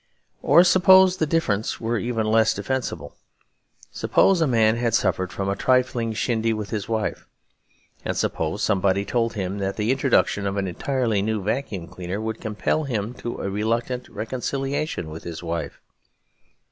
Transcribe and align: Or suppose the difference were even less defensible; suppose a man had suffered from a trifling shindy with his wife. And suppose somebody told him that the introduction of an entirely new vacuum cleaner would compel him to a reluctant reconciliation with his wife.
Or 0.41 0.63
suppose 0.63 1.17
the 1.17 1.27
difference 1.27 1.79
were 1.79 1.99
even 1.99 2.25
less 2.25 2.55
defensible; 2.55 3.15
suppose 3.91 4.41
a 4.41 4.47
man 4.47 4.77
had 4.77 4.95
suffered 4.95 5.31
from 5.31 5.47
a 5.47 5.55
trifling 5.55 6.13
shindy 6.13 6.53
with 6.53 6.71
his 6.71 6.89
wife. 6.89 7.27
And 8.03 8.17
suppose 8.17 8.63
somebody 8.63 9.05
told 9.05 9.33
him 9.35 9.59
that 9.59 9.75
the 9.77 9.91
introduction 9.91 10.47
of 10.47 10.57
an 10.57 10.67
entirely 10.67 11.21
new 11.21 11.43
vacuum 11.43 11.87
cleaner 11.87 12.19
would 12.19 12.41
compel 12.41 12.85
him 12.85 13.13
to 13.19 13.37
a 13.41 13.49
reluctant 13.51 14.09
reconciliation 14.09 15.07
with 15.11 15.23
his 15.23 15.43
wife. 15.43 15.79